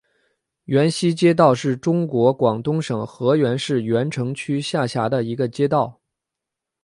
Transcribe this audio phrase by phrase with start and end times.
[0.65, 6.01] 源西街道是中国广东省河源市源城区下辖的一个街道。